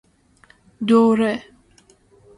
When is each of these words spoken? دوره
دوره 0.87 1.31